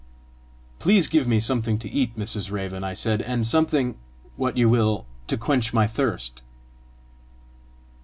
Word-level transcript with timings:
"Please 0.79 1.07
give 1.07 1.27
me 1.27 1.39
something 1.39 1.77
to 1.77 1.87
eat, 1.87 2.17
Mrs. 2.17 2.49
Raven," 2.49 2.83
I 2.83 2.95
said, 2.95 3.21
"and 3.21 3.45
something 3.45 3.99
what 4.35 4.57
you 4.57 4.67
will 4.67 5.05
to 5.27 5.37
quench 5.37 5.73
my 5.75 5.85
thirst." 5.85 6.41